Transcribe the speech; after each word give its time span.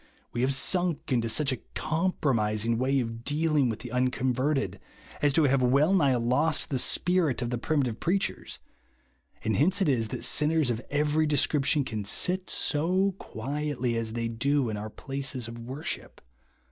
We 0.33 0.41
have 0.41 0.51
sunk 0.51 1.11
into 1.11 1.29
such 1.29 1.51
a 1.51 1.61
compromising 1.75 2.79
way 2.79 2.99
of 3.01 3.23
dealing 3.23 3.69
with 3.69 3.81
the 3.81 3.91
unconverted, 3.91 4.79
as 5.21 5.31
to 5.33 5.43
have 5.43 5.61
well 5.61 5.93
nig 5.93 6.15
h 6.15 6.19
lost 6.21 6.69
the 6.71 6.79
spirit 6.79 7.43
of 7.43 7.51
the 7.51 7.59
primitive 7.59 7.99
preachers; 7.99 8.57
12 8.57 8.57
i 8.57 8.57
BELIEVE 8.57 8.71
JUST 8.71 9.15
NOW. 9.43 9.47
and 9.49 9.55
hence 9.57 9.81
it 9.83 9.89
is 9.89 10.07
that 10.07 10.23
sinners 10.23 10.69
of 10.71 10.81
every 10.89 11.27
de 11.27 11.37
scription 11.37 11.85
can 11.85 12.03
sit 12.03 12.49
so 12.49 13.11
quietly 13.19 13.95
as 13.95 14.13
they 14.13 14.27
do 14.27 14.71
in 14.71 14.77
our 14.77 14.89
places 14.89 15.47
of 15.47 15.59
worship. 15.59 16.19